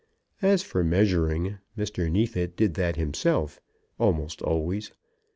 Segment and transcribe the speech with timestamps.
[0.41, 2.09] As for measuring, Mr.
[2.11, 3.59] Neefit did that himself,
[3.99, 4.91] almost always.